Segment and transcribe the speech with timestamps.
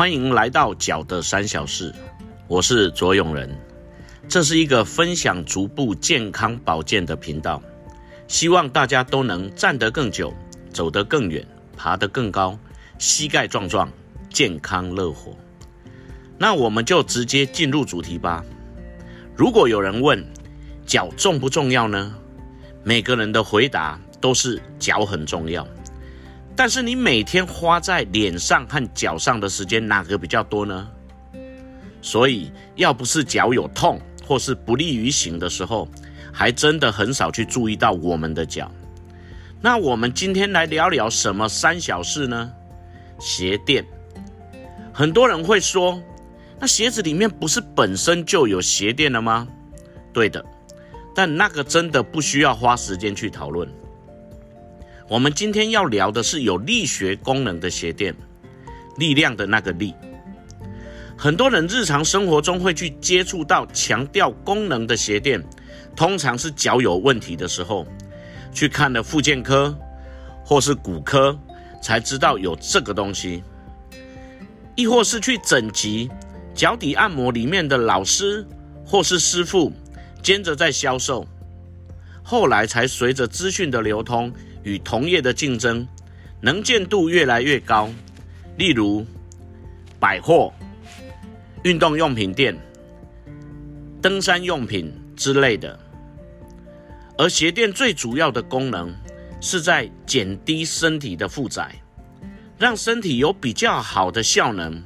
[0.00, 1.94] 欢迎来到脚的三小事，
[2.48, 3.54] 我是卓永仁。
[4.30, 7.62] 这是一个分享足部健康保健的频道，
[8.26, 10.32] 希望大家都能站得更久，
[10.72, 12.58] 走得更远，爬得更高，
[12.98, 13.92] 膝盖壮壮，
[14.30, 15.36] 健康乐活。
[16.38, 18.42] 那我们就直接进入主题吧。
[19.36, 20.24] 如果有人问
[20.86, 22.14] 脚重不重要呢？
[22.82, 25.68] 每个人的回答都是脚很重要。
[26.54, 30.88] 但是你每天花在脸上和脚上的时间哪个比较多呢？
[32.02, 35.88] 所以要不是脚有痛或是不利于行的时候，
[36.32, 38.70] 还真的很少去注意到我们的脚。
[39.60, 42.50] 那我们今天来聊聊什么三小事呢？
[43.18, 43.84] 鞋垫。
[44.92, 46.02] 很多人会说，
[46.58, 49.46] 那鞋子里面不是本身就有鞋垫了吗？
[50.12, 50.44] 对的，
[51.14, 53.68] 但那个真的不需要花时间去讨论。
[55.10, 58.14] 我们今天要聊的是有力学功能的鞋垫，
[58.96, 59.92] 力量的那个力。
[61.18, 65.44] 很多人日常生活中会去接触到强调功能的鞋垫，
[65.96, 67.84] 通常是脚有问题的时候，
[68.52, 69.76] 去看了复健科
[70.44, 71.36] 或是骨科，
[71.82, 73.42] 才知道有这个东西，
[74.76, 76.08] 亦或是去整脊
[76.54, 78.46] 脚底按摩里面的老师
[78.86, 79.72] 或是师傅
[80.22, 81.26] 兼着在销售，
[82.22, 84.32] 后来才随着资讯的流通。
[84.62, 85.86] 与同业的竞争，
[86.40, 87.88] 能见度越来越高。
[88.56, 89.06] 例如，
[89.98, 90.52] 百货、
[91.62, 92.56] 运动用品店、
[94.02, 95.78] 登山用品之类的。
[97.16, 98.94] 而鞋垫最主要的功能，
[99.40, 101.74] 是在减低身体的负载，
[102.58, 104.82] 让身体有比较好的效能。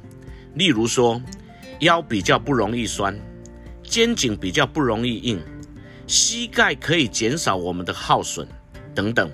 [0.55, 1.21] 例如说，
[1.79, 3.17] 腰比较不容易酸，
[3.83, 5.41] 肩颈比较不容易硬，
[6.07, 8.47] 膝盖可以减少我们的耗损，
[8.93, 9.29] 等等。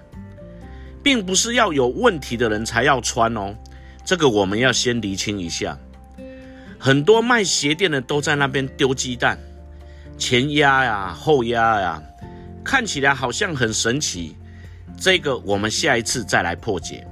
[1.04, 3.56] 并不是要有问题的人才要穿哦，
[4.06, 5.78] 这个我们要先厘清一下。
[6.80, 9.38] 很多卖鞋垫的都在那边丢鸡蛋，
[10.18, 12.04] 前压呀，后压呀，
[12.64, 14.36] 看起来好像很神奇。
[15.00, 17.08] 这个我们下一次再来破解。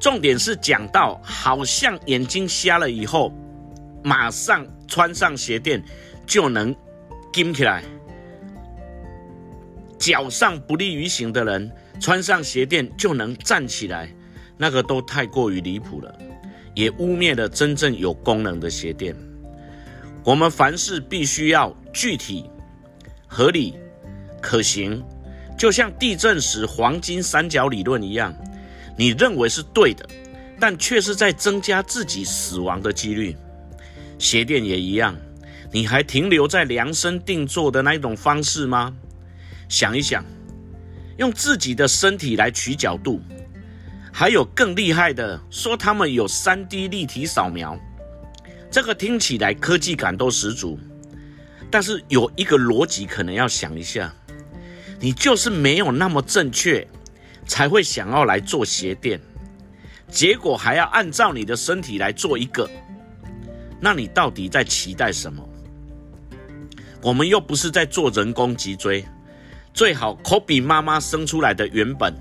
[0.00, 3.32] 重点是讲到好像眼睛瞎了以后，
[4.02, 5.82] 马上穿上鞋垫
[6.26, 6.74] 就能
[7.32, 7.82] 顶起来，
[10.04, 11.72] 脚上不利于行的人。
[11.98, 14.12] 穿上鞋垫就能站起来，
[14.58, 16.14] 那个都太过于离谱了，
[16.74, 19.16] 也污蔑了真正有功能的鞋垫。
[20.22, 22.50] 我们凡事必须要具体、
[23.26, 23.76] 合理、
[24.42, 25.02] 可行，
[25.56, 28.34] 就像地震时黄金三角理论一样，
[28.98, 30.06] 你认为是对的，
[30.60, 33.34] 但却是在增加自己死亡的几率。
[34.18, 35.16] 鞋垫也一样，
[35.72, 38.94] 你还停留在量身定做的那一种方式吗？
[39.68, 40.24] 想一想。
[41.16, 43.20] 用自己的身体来取角度，
[44.12, 47.78] 还有更厉害的，说他们有三 D 立体扫描，
[48.68, 50.76] 这个听起来科技感都十足。
[51.70, 54.12] 但是有一个逻辑可能要想一下，
[54.98, 56.84] 你就是没有那么正确，
[57.46, 59.20] 才会想要来做鞋垫，
[60.08, 62.68] 结果还要按照你的身体来做一个，
[63.78, 65.48] 那你到底在期待什么？
[67.00, 69.04] 我们又不是在做人工脊椎。
[69.74, 72.14] 最好可比妈妈生出来的原本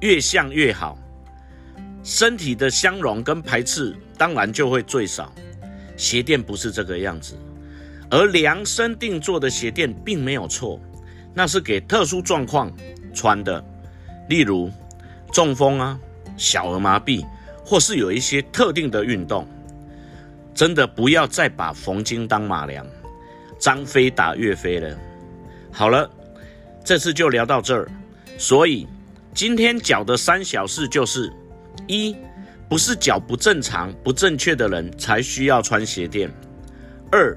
[0.00, 0.98] 越像越好，
[2.02, 5.30] 身体的相容跟排斥当然就会最少。
[5.94, 7.36] 鞋垫不是这个样子，
[8.10, 10.80] 而量身定做的鞋垫并没有错，
[11.34, 12.72] 那是给特殊状况
[13.12, 13.62] 穿的，
[14.30, 14.70] 例如
[15.30, 16.00] 中风啊、
[16.38, 17.24] 小儿麻痹，
[17.62, 19.46] 或是有一些特定的运动。
[20.54, 22.86] 真的不要再把缝金当马良，
[23.58, 24.98] 张飞打岳飞了。
[25.70, 26.10] 好了。
[26.84, 27.88] 这次就聊到这儿，
[28.36, 28.86] 所以
[29.32, 31.32] 今天脚的三小事就是：
[31.86, 32.14] 一，
[32.68, 36.28] 不是脚不正常、不正确的人才需要穿鞋垫；
[37.10, 37.34] 二，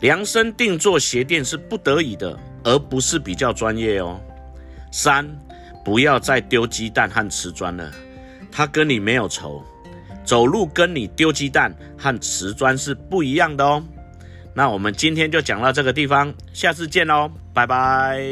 [0.00, 4.18] 量身定做鞋垫是不得已的，而不是比较专业哦；
[4.90, 5.24] 三，
[5.84, 7.88] 不要再丢鸡蛋和瓷砖了，
[8.50, 9.62] 他跟你没有仇，
[10.24, 13.84] 走路跟你丢鸡蛋和瓷砖是不一样的哦。
[14.54, 18.22] 那我们今天就讲到这个地方，下次见喽，拜拜。